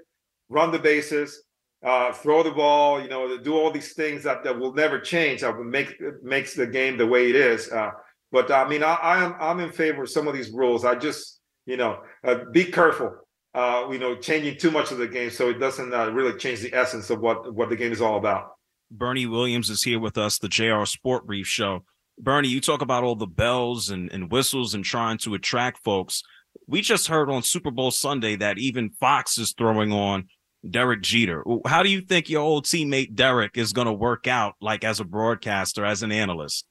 run 0.50 0.74
the 0.74 0.80
bases, 0.80 1.44
uh, 1.84 2.12
throw 2.12 2.44
the 2.44 2.52
ball, 2.52 3.02
you 3.02 3.08
know, 3.08 3.38
do 3.38 3.54
all 3.58 3.72
these 3.72 3.94
things 3.94 4.24
that, 4.24 4.44
that 4.44 4.60
will 4.60 4.74
never 4.74 5.00
change. 5.00 5.40
That 5.40 5.58
make 5.58 6.02
makes 6.22 6.54
the 6.54 6.68
game 6.68 6.98
the 6.98 7.08
way 7.08 7.30
it 7.30 7.38
is. 7.38 7.72
Uh, 7.72 7.92
but 8.32 8.52
I 8.52 8.68
mean, 8.68 8.84
I, 8.84 8.94
I 8.96 9.24
am 9.24 9.36
I'm 9.40 9.60
in 9.60 9.72
favor 9.72 10.04
of 10.04 10.10
some 10.10 10.28
of 10.28 10.34
these 10.34 10.52
rules. 10.52 10.86
I 10.86 10.96
just 10.96 11.40
you 11.66 11.78
know 11.78 12.02
uh, 12.24 12.40
be 12.52 12.66
careful. 12.66 13.16
Uh, 13.56 13.90
you 13.92 13.98
know, 13.98 14.16
changing 14.16 14.58
too 14.58 14.70
much 14.70 14.92
of 14.92 15.00
the 15.00 15.08
game 15.08 15.32
so 15.32 15.50
it 15.50 15.60
doesn't 15.60 15.92
uh, 15.92 16.12
really 16.12 16.38
change 16.38 16.62
the 16.62 16.74
essence 16.74 17.10
of 17.10 17.20
what 17.20 17.54
what 17.54 17.70
the 17.70 17.76
game 17.76 17.92
is 17.92 18.02
all 18.02 18.18
about. 18.18 18.52
Bernie 18.92 19.26
Williams 19.26 19.70
is 19.70 19.84
here 19.84 20.00
with 20.00 20.18
us, 20.18 20.38
the 20.38 20.48
JR 20.48 20.86
Sport 20.86 21.26
Brief 21.26 21.48
Show. 21.48 21.84
Bernie, 22.18 22.50
you 22.50 22.60
talk 22.60 22.82
about 22.82 23.04
all 23.04 23.16
the 23.16 23.28
bells 23.28 23.90
and, 23.90 24.12
and 24.12 24.32
whistles 24.32 24.74
and 24.74 24.84
trying 24.84 25.18
to 25.20 25.36
attract 25.36 25.84
folks. 25.84 26.22
We 26.68 26.82
just 26.82 27.08
heard 27.08 27.30
on 27.30 27.44
Super 27.44 27.72
Bowl 27.72 27.92
Sunday 27.92 28.36
that 28.36 28.58
even 28.58 28.90
Fox 29.00 29.38
is 29.38 29.54
throwing 29.58 29.92
on 29.92 30.28
Derek 30.70 31.02
Jeter. 31.02 31.44
How 31.66 31.82
do 31.82 31.90
you 31.90 32.02
think 32.02 32.30
your 32.30 32.42
old 32.42 32.66
teammate 32.66 33.16
Derek 33.16 33.58
is 33.58 33.74
going 33.74 33.88
to 33.88 33.94
work 33.94 34.28
out, 34.28 34.56
like 34.60 34.84
as 34.84 35.00
a 35.00 35.06
broadcaster, 35.06 35.86
as 35.86 36.04
an 36.04 36.12
analyst? 36.12 36.66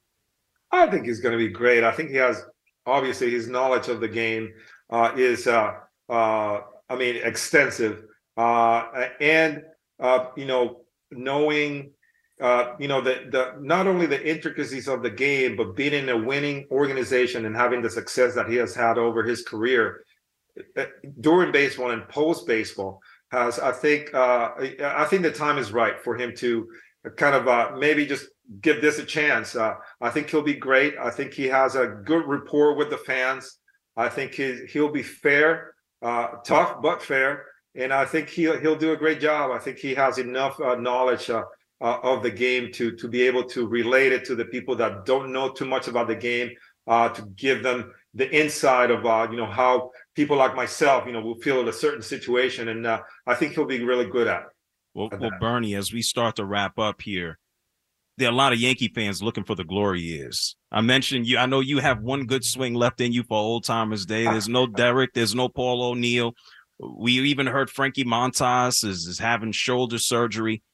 I 0.71 0.87
think 0.89 1.07
he's 1.07 1.21
going 1.21 1.33
to 1.33 1.39
be 1.39 1.53
great. 1.53 1.85
I 1.85 1.93
think 1.93 2.11
he 2.11 2.17
has 2.17 2.45
obviously 2.87 3.31
his 3.31 3.49
knowledge 3.49 3.89
of 3.89 4.01
the 4.01 4.09
game 4.09 4.53
uh, 4.91 5.13
is, 5.17 5.47
uh, 5.47 5.73
uh, 6.09 6.61
I 6.89 6.97
mean, 6.97 7.17
extensive, 7.23 8.03
uh, 8.37 8.85
and 9.21 9.63
uh, 10.01 10.27
you 10.37 10.47
know, 10.47 10.83
knowing, 11.11 11.93
uh, 12.41 12.73
you 12.79 12.89
know, 12.89 13.01
the 13.01 13.27
the 13.31 13.55
not 13.61 13.87
only 13.87 14.07
the 14.07 14.27
intricacies 14.27 14.89
of 14.89 15.03
the 15.03 15.11
game, 15.11 15.57
but 15.57 15.77
being 15.77 15.93
in 15.93 16.09
a 16.09 16.17
winning 16.17 16.67
organization 16.71 17.45
and 17.45 17.57
having 17.57 17.83
the 17.83 17.91
success 17.91 18.35
that 18.35 18.49
he 18.49 18.57
has 18.57 18.75
had 18.75 18.97
over 18.97 19.23
his 19.23 19.43
career 19.43 20.03
during 21.21 21.53
baseball 21.53 21.91
and 21.91 22.09
post 22.09 22.47
baseball 22.47 23.01
has, 23.31 23.59
I 23.59 23.73
think, 23.73 24.15
I 24.15 25.07
think 25.09 25.23
the 25.23 25.31
time 25.31 25.59
is 25.59 25.73
right 25.73 26.01
for 26.03 26.17
him 26.17 26.35
to 26.37 26.67
kind 27.17 27.35
of 27.35 27.79
maybe 27.79 28.07
just 28.07 28.27
give 28.61 28.81
this 28.81 28.99
a 28.99 29.05
chance. 29.05 29.55
Uh, 29.55 29.75
I 30.01 30.11
think 30.11 30.31
he'll 30.31 30.43
be 30.43 30.55
great. 30.55 30.95
I 30.99 31.11
think 31.11 31.35
he 31.35 31.47
has 31.47 31.77
a 31.77 31.87
good 32.05 32.27
rapport 32.27 32.75
with 32.75 32.91
the 32.91 32.97
fans. 32.99 33.59
I 33.97 34.09
think 34.09 34.35
he, 34.35 34.67
he'll 34.71 34.93
be 34.93 35.03
fair, 35.03 35.75
uh, 36.03 36.29
tough 36.45 36.81
but 36.81 37.03
fair, 37.03 37.47
and 37.75 37.93
I 37.93 38.05
think 38.05 38.29
he'll 38.29 38.59
he'll 38.59 38.77
do 38.77 38.93
a 38.93 38.97
great 38.97 39.21
job. 39.21 39.51
I 39.51 39.59
think 39.59 39.79
he 39.79 39.95
has 39.95 40.19
enough 40.19 40.61
uh, 40.61 40.77
knowledge 40.77 41.29
uh, 41.29 41.43
uh, 41.81 41.99
of 42.03 42.23
the 42.23 42.31
game 42.31 42.73
to 42.75 42.97
to 42.97 43.09
be 43.09 43.23
able 43.23 43.45
to 43.45 43.67
relate 43.67 44.13
it 44.13 44.25
to 44.27 44.35
the 44.35 44.45
people 44.45 44.77
that 44.77 45.05
don't 45.05 45.33
know 45.33 45.51
too 45.51 45.67
much 45.67 45.89
about 45.89 46.07
the 46.07 46.15
game, 46.15 46.51
uh, 46.87 47.09
to 47.09 47.23
give 47.37 47.63
them 47.63 47.93
the 48.15 48.31
inside 48.31 48.91
of 48.91 49.03
you 49.31 49.37
know 49.37 49.47
how 49.47 49.91
people 50.15 50.37
like 50.37 50.55
myself, 50.55 51.05
you 51.07 51.13
know, 51.13 51.21
will 51.21 51.41
feel 51.41 51.61
in 51.61 51.69
a 51.69 51.73
certain 51.73 52.03
situation, 52.03 52.69
and 52.69 52.87
I 52.87 53.35
think 53.35 53.53
he'll 53.55 53.67
be 53.67 53.85
really 53.85 54.07
good 54.07 54.29
at. 54.29 54.45
Well, 54.99 55.11
well, 55.21 55.31
Bernie, 55.39 55.77
as 55.77 55.93
we 55.93 56.03
start 56.03 56.35
to 56.37 56.45
wrap 56.45 56.77
up 56.77 57.01
here, 57.03 57.39
there 58.17 58.29
are 58.29 58.33
a 58.33 58.35
lot 58.35 58.53
of 58.53 58.59
Yankee 58.59 58.91
fans 58.93 59.23
looking 59.23 59.45
for 59.45 59.55
the 59.55 59.63
glory 59.63 60.01
years. 60.01 60.57
I 60.73 60.81
mentioned 60.81 61.25
you. 61.29 61.39
I 61.39 61.47
know 61.47 61.61
you 61.61 61.79
have 61.79 62.03
one 62.03 62.27
good 62.27 62.45
swing 62.45 62.75
left 62.75 63.01
in 63.01 63.13
you 63.13 63.23
for 63.23 63.39
old 63.39 63.63
timers 63.63 64.05
day. 64.05 64.25
There's 64.25 64.49
no 64.49 64.67
Derek. 64.67 65.15
There's 65.15 65.37
no 65.37 65.49
Paul 65.49 65.85
O'Neill. 65.85 66.33
We 66.81 67.13
even 67.13 67.47
heard 67.47 67.71
Frankie 67.71 68.03
Montas 68.03 68.85
is, 68.85 69.07
is 69.07 69.21
having 69.21 69.53
shoulder 69.53 69.99
surgery. 69.99 70.65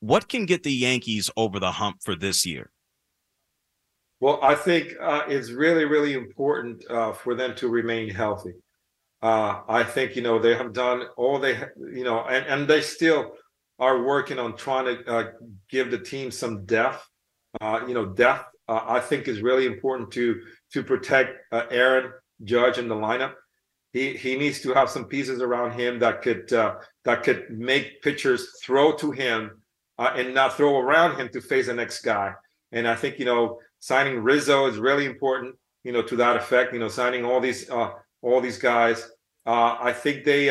What 0.00 0.28
can 0.28 0.44
get 0.44 0.64
the 0.64 0.72
Yankees 0.72 1.30
over 1.36 1.60
the 1.60 1.70
hump 1.70 1.98
for 2.02 2.16
this 2.16 2.44
year? 2.44 2.72
Well, 4.18 4.40
I 4.42 4.56
think 4.56 4.94
uh, 5.00 5.22
it's 5.28 5.52
really, 5.52 5.84
really 5.84 6.14
important 6.14 6.82
uh, 6.90 7.12
for 7.12 7.36
them 7.36 7.54
to 7.54 7.68
remain 7.68 8.10
healthy. 8.10 8.54
Uh, 9.22 9.60
I 9.68 9.84
think 9.84 10.16
you 10.16 10.22
know 10.22 10.40
they 10.40 10.56
have 10.56 10.72
done 10.72 11.04
all 11.16 11.38
they, 11.38 11.62
you 11.92 12.02
know, 12.02 12.24
and 12.24 12.44
and 12.46 12.68
they 12.68 12.80
still 12.80 13.34
are 13.78 14.02
working 14.02 14.38
on 14.38 14.56
trying 14.56 14.84
to 14.84 15.10
uh, 15.10 15.24
give 15.68 15.90
the 15.90 15.98
team 15.98 16.30
some 16.30 16.64
depth. 16.64 17.08
Uh, 17.60 17.80
you 17.86 17.94
know, 17.94 18.06
depth 18.06 18.46
uh, 18.68 18.84
I 18.86 19.00
think 19.00 19.28
is 19.28 19.40
really 19.40 19.66
important 19.66 20.10
to 20.12 20.42
to 20.72 20.82
protect 20.82 21.38
uh, 21.52 21.64
Aaron 21.70 22.12
Judge 22.44 22.78
in 22.78 22.88
the 22.88 22.94
lineup. 22.94 23.34
He 23.92 24.14
he 24.16 24.36
needs 24.36 24.60
to 24.60 24.74
have 24.74 24.90
some 24.90 25.06
pieces 25.06 25.40
around 25.40 25.72
him 25.72 25.98
that 26.00 26.22
could 26.22 26.52
uh, 26.52 26.76
that 27.04 27.22
could 27.22 27.50
make 27.50 28.02
pitchers 28.02 28.60
throw 28.62 28.92
to 28.96 29.10
him 29.12 29.62
uh, 29.98 30.12
and 30.14 30.34
not 30.34 30.56
throw 30.56 30.78
around 30.78 31.16
him 31.16 31.28
to 31.30 31.40
face 31.40 31.66
the 31.66 31.74
next 31.74 32.02
guy. 32.02 32.34
And 32.72 32.86
I 32.86 32.94
think 32.94 33.18
you 33.18 33.24
know 33.24 33.58
signing 33.78 34.22
Rizzo 34.22 34.66
is 34.66 34.78
really 34.78 35.06
important. 35.06 35.54
You 35.84 35.92
know, 35.92 36.02
to 36.02 36.16
that 36.16 36.36
effect. 36.36 36.74
You 36.74 36.80
know, 36.80 36.88
signing 36.88 37.24
all 37.24 37.40
these 37.40 37.70
all 37.70 38.40
these 38.42 38.58
guys. 38.58 39.10
I 39.46 39.92
think 39.92 40.24
they 40.24 40.46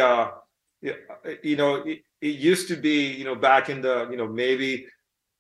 you 1.44 1.56
know 1.56 1.84
used 2.22 2.68
to 2.70 2.76
be, 2.76 3.12
you 3.12 3.24
know, 3.24 3.36
back 3.36 3.70
in 3.70 3.82
the, 3.82 4.08
you 4.10 4.18
know, 4.18 4.28
maybe 4.28 4.86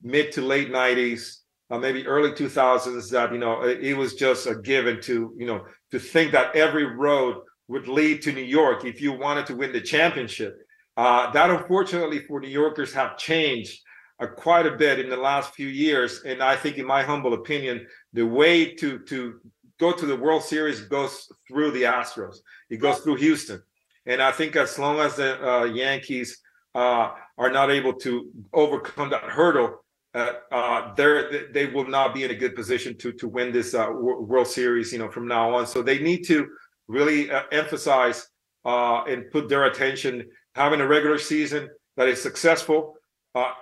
mid 0.01 0.31
to 0.33 0.41
late 0.41 0.69
90s, 0.69 1.37
uh, 1.69 1.77
maybe 1.77 2.05
early 2.05 2.31
2000s, 2.31 3.09
that, 3.09 3.31
you 3.31 3.39
know, 3.39 3.63
it, 3.63 3.83
it, 3.83 3.93
was 3.95 4.13
just 4.13 4.47
a 4.47 4.55
given 4.55 5.01
to, 5.01 5.33
you 5.37 5.47
know, 5.47 5.65
to 5.91 5.99
think 5.99 6.31
that 6.31 6.55
every 6.55 6.85
road 6.85 7.41
would 7.67 7.87
lead 7.87 8.21
to 8.21 8.31
New 8.31 8.43
York 8.43 8.85
if 8.85 9.01
you 9.01 9.11
wanted 9.11 9.45
to 9.47 9.55
win 9.55 9.71
the 9.71 9.81
championship. 9.81 10.55
Uh, 10.95 11.31
that 11.31 11.49
unfortunately 11.49 12.19
for 12.19 12.39
New 12.39 12.47
Yorkers 12.47 12.93
have 12.93 13.17
changed 13.17 13.81
uh, 14.19 14.27
quite 14.27 14.65
a 14.65 14.75
bit 14.75 14.99
in 14.99 15.09
the 15.09 15.17
last 15.17 15.53
few 15.53 15.67
years. 15.67 16.21
And 16.25 16.41
I 16.41 16.55
think, 16.55 16.77
in 16.77 16.85
my 16.85 17.03
humble 17.03 17.33
opinion, 17.33 17.85
the 18.13 18.25
way 18.25 18.73
to 18.75 18.99
to 18.99 19.39
go 19.79 19.91
to 19.91 20.05
the 20.05 20.15
World 20.15 20.43
Series 20.43 20.81
goes 20.81 21.31
through 21.47 21.71
the 21.71 21.83
Astros. 21.83 22.37
It 22.69 22.77
goes 22.77 22.99
through 22.99 23.17
Houston. 23.17 23.61
And 24.07 24.21
I 24.21 24.31
think 24.31 24.55
as 24.55 24.79
long 24.79 24.99
as 24.99 25.17
the 25.17 25.47
uh, 25.47 25.65
Yankees 25.65 26.41
uh, 26.77 27.11
are 27.39 27.51
not 27.51 27.71
able 27.71 27.93
to 27.93 28.29
overcome 28.53 29.09
that 29.09 29.23
hurdle, 29.23 29.83
uh, 30.13 30.33
uh, 30.51 30.93
they 30.95 31.65
will 31.73 31.87
not 31.87 32.13
be 32.13 32.23
in 32.23 32.31
a 32.31 32.35
good 32.35 32.55
position 32.55 32.95
to 32.97 33.11
to 33.13 33.27
win 33.27 33.51
this 33.51 33.73
uh, 33.73 33.87
World 33.91 34.47
Series. 34.47 34.93
You 34.93 34.99
know, 34.99 35.09
from 35.09 35.27
now 35.27 35.55
on, 35.55 35.65
so 35.65 35.81
they 35.81 35.99
need 35.99 36.21
to 36.27 36.47
really 36.87 37.31
uh, 37.31 37.43
emphasize 37.51 38.27
uh, 38.63 39.03
and 39.05 39.29
put 39.31 39.49
their 39.49 39.65
attention 39.65 40.25
having 40.53 40.81
a 40.81 40.87
regular 40.87 41.17
season 41.17 41.69
that 41.97 42.07
is 42.07 42.21
successful, 42.21 42.95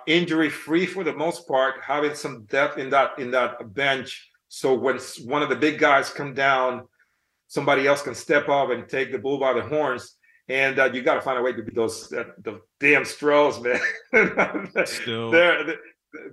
injury 0.06 0.50
free 0.50 0.86
for 0.86 1.02
the 1.04 1.12
most 1.12 1.48
part, 1.48 1.74
having 1.82 2.14
some 2.14 2.44
depth 2.44 2.76
in 2.78 2.90
that 2.90 3.18
in 3.18 3.30
that 3.30 3.50
bench. 3.74 4.30
So 4.48 4.74
when 4.74 4.98
one 5.24 5.42
of 5.42 5.48
the 5.48 5.62
big 5.66 5.78
guys 5.78 6.10
come 6.10 6.34
down, 6.34 6.86
somebody 7.48 7.86
else 7.86 8.02
can 8.02 8.14
step 8.14 8.48
up 8.48 8.70
and 8.70 8.88
take 8.88 9.10
the 9.10 9.18
bull 9.18 9.38
by 9.38 9.52
the 9.54 9.62
horns. 9.62 10.16
And 10.48 10.78
uh, 10.78 10.90
you 10.92 11.02
got 11.02 11.14
to 11.14 11.22
find 11.22 11.38
a 11.38 11.42
way 11.42 11.52
to 11.52 11.62
beat 11.62 11.74
those 11.74 12.12
uh, 12.12 12.24
the 12.42 12.60
damn 12.78 13.04
Stros, 13.04 13.60
man. 13.60 13.80
Still. 14.86 15.30
they're, 15.32 15.64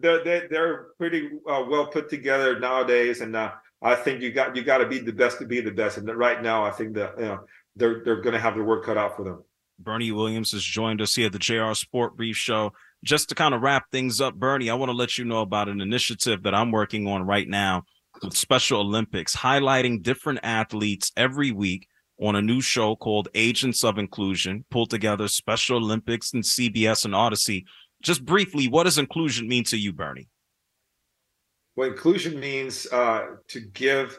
they're 0.01 0.23
they're 0.23 0.47
they're 0.49 0.83
pretty 0.97 1.29
uh, 1.49 1.63
well 1.67 1.87
put 1.87 2.09
together 2.09 2.59
nowadays, 2.59 3.21
and 3.21 3.35
uh, 3.35 3.51
I 3.81 3.95
think 3.95 4.21
you 4.21 4.31
got 4.31 4.55
you 4.55 4.63
got 4.63 4.77
to 4.79 4.87
be 4.87 4.99
the 4.99 5.13
best 5.13 5.39
to 5.39 5.45
be 5.45 5.61
the 5.61 5.71
best. 5.71 5.97
And 5.97 6.07
right 6.15 6.41
now, 6.41 6.63
I 6.63 6.71
think 6.71 6.93
that 6.93 7.15
you 7.17 7.25
know 7.25 7.39
they're 7.75 8.03
they're 8.05 8.21
going 8.21 8.33
to 8.33 8.39
have 8.39 8.55
the 8.55 8.63
work 8.63 8.85
cut 8.85 8.97
out 8.97 9.17
for 9.17 9.23
them. 9.23 9.43
Bernie 9.79 10.11
Williams 10.11 10.51
has 10.51 10.63
joined 10.63 11.01
us 11.01 11.15
here 11.15 11.25
at 11.25 11.31
the 11.31 11.39
JR 11.39 11.73
Sport 11.73 12.15
Brief 12.15 12.37
Show 12.37 12.71
just 13.03 13.29
to 13.29 13.35
kind 13.35 13.53
of 13.53 13.61
wrap 13.61 13.91
things 13.91 14.21
up, 14.21 14.35
Bernie, 14.35 14.69
I 14.69 14.75
want 14.75 14.89
to 14.89 14.97
let 14.97 15.17
you 15.17 15.25
know 15.25 15.41
about 15.41 15.69
an 15.69 15.81
initiative 15.81 16.43
that 16.43 16.55
I'm 16.55 16.71
working 16.71 17.05
on 17.07 17.23
right 17.23 17.47
now 17.47 17.83
with 18.21 18.35
Special 18.35 18.79
Olympics, 18.79 19.35
highlighting 19.35 20.01
different 20.01 20.39
athletes 20.41 21.11
every 21.17 21.51
week 21.51 21.87
on 22.23 22.35
a 22.35 22.41
new 22.41 22.61
show 22.61 22.95
called 22.95 23.27
Agents 23.35 23.83
of 23.83 23.97
Inclusion, 23.97 24.63
pulled 24.71 24.89
together 24.89 25.27
Special 25.27 25.77
Olympics 25.77 26.33
and 26.33 26.43
CBS 26.43 27.05
and 27.05 27.13
Audacy. 27.13 27.65
Just 28.01 28.25
briefly, 28.25 28.67
what 28.67 28.83
does 28.83 28.97
inclusion 28.97 29.47
mean 29.47 29.65
to 29.65 29.77
you, 29.77 29.91
Bernie? 29.91 30.29
Well, 31.75 31.89
inclusion 31.89 32.39
means 32.39 32.87
uh, 32.91 33.25
to 33.49 33.59
give. 33.59 34.17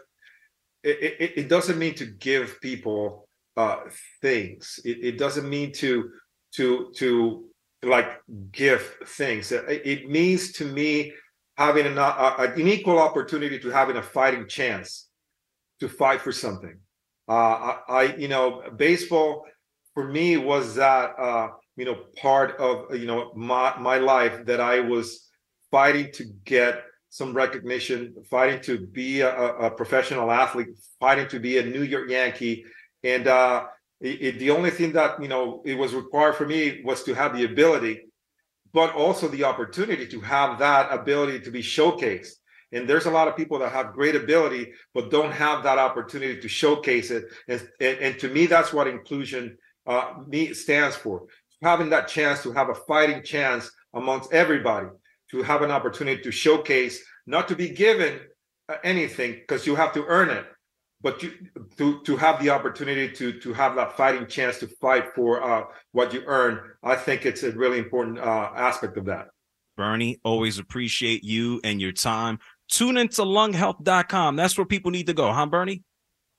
It, 0.83 1.17
it, 1.19 1.33
it, 1.37 1.49
doesn't 1.49 1.79
mean 1.79 1.95
to 1.95 2.05
give 2.05 2.61
people 2.61 3.27
uh, 3.57 3.81
things. 4.21 4.81
It, 4.85 4.99
it 5.03 5.19
doesn't 5.19 5.49
mean 5.49 5.73
to 5.75 6.11
to 6.57 6.93
to 6.97 7.45
like 7.83 8.21
give 8.53 8.97
things. 9.07 9.51
It 9.51 10.11
means 10.11 10.53
to 10.53 10.67
me 10.67 11.13
having 11.57 11.87
an, 11.87 11.99
uh, 11.99 12.35
an 12.39 12.69
equal 12.69 12.99
opportunity 12.99 13.59
to 13.61 13.71
having 13.71 13.97
a 13.97 14.03
fighting 14.03 14.47
chance 14.47 15.09
to 15.81 15.89
fight 15.89 16.21
for 16.21 16.33
something. 16.33 16.79
Uh, 17.29 17.33
I, 17.33 17.79
I, 17.89 18.03
you 18.17 18.29
know, 18.29 18.63
baseball 18.77 19.45
for 19.95 20.07
me 20.07 20.37
was 20.37 20.75
that, 20.77 21.19
uh, 21.19 21.49
you 21.77 21.85
know, 21.85 21.97
part 22.17 22.57
of, 22.59 22.95
you 22.95 23.07
know, 23.07 23.33
my, 23.35 23.77
my 23.79 23.99
life 23.99 24.45
that 24.47 24.61
I 24.61 24.81
was 24.81 25.29
fighting 25.71 26.13
to 26.13 26.25
get 26.45 26.83
some 27.11 27.33
recognition, 27.33 28.15
fighting 28.31 28.61
to 28.63 28.87
be 28.87 29.21
a, 29.21 29.35
a 29.35 29.71
professional 29.71 30.31
athlete, 30.31 30.69
fighting 31.01 31.29
to 31.29 31.41
be 31.41 31.59
a 31.59 31.65
New 31.65 31.83
York 31.83 32.11
Yankee. 32.11 32.65
And, 33.03 33.27
uh, 33.27 33.67
it, 34.01 34.23
it, 34.23 34.39
the 34.39 34.51
only 34.51 34.71
thing 34.71 34.93
that 34.93 35.21
you 35.23 35.29
know 35.29 35.63
it 35.65 35.77
was 35.77 35.95
required 35.95 36.35
for 36.35 36.47
me 36.47 36.83
was 36.85 37.03
to 37.05 37.15
have 37.15 37.37
the 37.37 37.45
ability 37.45 38.01
but 38.75 38.93
also 38.93 39.29
the 39.29 39.45
opportunity 39.45 40.07
to 40.09 40.21
have 40.21 40.59
that 40.59 40.93
ability 40.93 41.39
to 41.41 41.51
be 41.51 41.63
showcased 41.63 42.33
and 42.75 42.89
there's 42.89 43.07
a 43.07 43.11
lot 43.11 43.29
of 43.29 43.37
people 43.37 43.59
that 43.59 43.73
have 43.73 43.93
great 43.93 44.17
ability 44.17 44.73
but 44.93 45.11
don't 45.11 45.33
have 45.33 45.63
that 45.63 45.79
opportunity 45.79 46.41
to 46.41 46.49
showcase 46.49 47.11
it 47.11 47.25
and, 47.49 47.69
and, 47.81 47.99
and 47.99 48.19
to 48.19 48.29
me 48.29 48.47
that's 48.47 48.73
what 48.73 48.87
inclusion 48.87 49.57
uh, 49.87 50.15
stands 50.53 50.97
for 50.97 51.27
having 51.63 51.91
that 51.91 52.09
chance 52.09 52.43
to 52.43 52.53
have 52.53 52.69
a 52.69 52.75
fighting 52.75 53.23
chance 53.23 53.71
amongst 53.95 54.33
everybody 54.33 54.89
to 55.31 55.43
have 55.43 55.63
an 55.63 55.71
opportunity 55.71 56.21
to 56.23 56.31
showcase 56.31 57.03
not 57.27 57.49
to 57.49 57.57
be 57.57 57.69
given 57.71 58.21
uh, 58.69 58.77
anything 58.85 59.33
because 59.33 59.67
you 59.67 59.75
have 59.75 59.93
to 59.93 60.05
earn 60.07 60.31
it 60.31 60.47
but 61.05 61.23
you, 61.23 61.33
to 61.77 62.01
to 62.03 62.17
have 62.17 62.43
the 62.43 62.49
opportunity 62.49 63.13
to 63.15 63.39
to 63.39 63.53
have 63.53 63.77
that 63.77 63.97
fighting 63.97 64.27
chance 64.27 64.59
to 64.59 64.67
fight 64.67 65.15
for 65.15 65.45
uh, 65.45 65.65
what 65.93 66.15
you 66.15 66.23
earn, 66.27 66.61
I 66.83 66.97
think 66.97 67.27
it's 67.27 67.43
a 67.43 67.53
really 67.53 67.79
important 67.79 68.19
uh, 68.19 68.51
aspect 68.57 68.97
of 68.97 69.05
that. 69.05 69.29
Bernie, 69.77 70.19
always 70.25 70.59
appreciate 70.59 71.23
you 71.23 71.61
and 71.63 71.81
your 71.81 71.93
time. 71.93 72.39
Tune 72.75 72.97
into 72.97 73.23
lunghealth.com. 73.23 74.35
That's 74.35 74.59
where 74.59 74.65
people 74.65 74.91
need 74.91 75.07
to 75.07 75.15
go, 75.15 75.33
huh, 75.33 75.47
Bernie? 75.47 75.85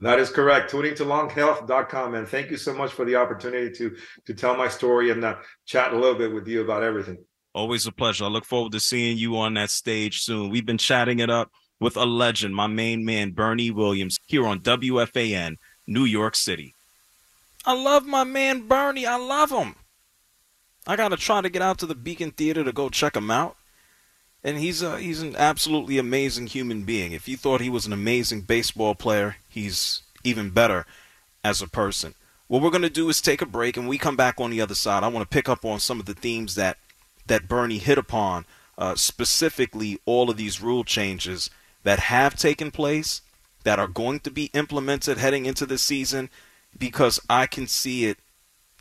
That 0.01 0.19
is 0.19 0.29
correct. 0.29 0.69
Tuning 0.69 0.93
to 0.95 1.05
lunghealth.com. 1.05 2.15
And 2.15 2.27
thank 2.27 2.51
you 2.51 2.57
so 2.57 2.73
much 2.73 2.91
for 2.91 3.05
the 3.05 3.15
opportunity 3.15 3.73
to 3.77 3.95
to 4.25 4.33
tell 4.33 4.57
my 4.57 4.67
story 4.67 5.11
and 5.11 5.23
uh, 5.23 5.37
chat 5.65 5.93
a 5.93 5.95
little 5.95 6.17
bit 6.17 6.33
with 6.33 6.45
you 6.45 6.61
about 6.61 6.83
everything. 6.83 7.19
Always 7.53 7.87
a 7.87 7.91
pleasure. 7.93 8.25
I 8.25 8.27
look 8.27 8.43
forward 8.43 8.73
to 8.73 8.81
seeing 8.81 9.17
you 9.17 9.37
on 9.37 9.53
that 9.53 9.69
stage 9.69 10.23
soon. 10.23 10.49
We've 10.49 10.65
been 10.65 10.77
chatting 10.77 11.19
it 11.19 11.29
up 11.29 11.51
with 11.79 11.95
a 11.95 12.03
legend, 12.03 12.53
my 12.53 12.67
main 12.67 13.05
man, 13.05 13.31
Bernie 13.31 13.71
Williams, 13.71 14.19
here 14.27 14.45
on 14.45 14.59
WFAN, 14.59 15.55
New 15.87 16.03
York 16.03 16.35
City. 16.35 16.73
I 17.65 17.81
love 17.81 18.05
my 18.05 18.25
man, 18.25 18.67
Bernie. 18.67 19.05
I 19.05 19.15
love 19.15 19.51
him. 19.51 19.75
I 20.85 20.97
got 20.97 21.09
to 21.09 21.17
try 21.17 21.39
to 21.39 21.49
get 21.49 21.61
out 21.61 21.77
to 21.77 21.85
the 21.85 21.95
Beacon 21.95 22.31
Theater 22.31 22.65
to 22.65 22.73
go 22.73 22.89
check 22.89 23.15
him 23.15 23.31
out. 23.31 23.55
And 24.45 24.59
he's 24.59 24.83
a, 24.83 24.99
he's 24.99 25.23
an 25.23 25.35
absolutely 25.35 25.97
amazing 25.97 26.45
human 26.45 26.83
being. 26.83 27.13
If 27.13 27.27
you 27.27 27.35
thought 27.35 27.61
he 27.61 27.69
was 27.69 27.87
an 27.87 27.93
amazing 27.93 28.41
baseball 28.41 28.93
player, 28.93 29.37
he's 29.49 30.03
even 30.23 30.51
better 30.51 30.85
as 31.43 31.63
a 31.63 31.67
person. 31.67 32.13
What 32.47 32.61
we're 32.61 32.69
going 32.69 32.83
to 32.83 32.89
do 32.91 33.09
is 33.09 33.21
take 33.21 33.41
a 33.41 33.47
break, 33.47 33.75
and 33.75 33.89
we 33.89 33.97
come 33.97 34.15
back 34.15 34.39
on 34.39 34.51
the 34.51 34.61
other 34.61 34.75
side. 34.75 35.03
I 35.03 35.07
want 35.07 35.27
to 35.27 35.33
pick 35.33 35.49
up 35.49 35.65
on 35.65 35.79
some 35.79 35.99
of 35.99 36.05
the 36.05 36.13
themes 36.13 36.53
that 36.55 36.77
that 37.25 37.47
Bernie 37.47 37.79
hit 37.79 37.97
upon, 37.97 38.45
uh, 38.77 38.93
specifically 38.93 39.97
all 40.05 40.29
of 40.29 40.37
these 40.37 40.61
rule 40.61 40.83
changes 40.83 41.49
that 41.81 41.97
have 41.97 42.35
taken 42.35 42.69
place, 42.69 43.21
that 43.63 43.79
are 43.79 43.87
going 43.87 44.19
to 44.19 44.29
be 44.29 44.51
implemented 44.53 45.17
heading 45.17 45.47
into 45.47 45.65
the 45.65 45.79
season, 45.79 46.29
because 46.77 47.19
I 47.27 47.47
can 47.47 47.65
see 47.65 48.05
it 48.05 48.19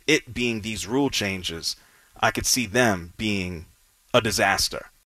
it 0.05 0.31
being 0.31 0.61
these 0.61 0.85
rule 0.85 1.09
changes. 1.09 1.75
I 2.21 2.29
could 2.29 2.45
see 2.45 2.67
them 2.67 3.13
being 3.17 3.65
a 4.13 4.21
disaster. 4.21 4.91